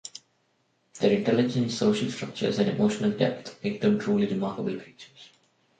Their 0.97 1.15
intelligence, 1.19 1.77
social 1.77 2.09
structures, 2.09 2.57
and 2.57 2.67
emotional 2.67 3.11
depth 3.11 3.63
make 3.63 3.81
them 3.81 3.99
truly 3.99 4.25
remarkable 4.25 4.75
creatures. 4.79 5.29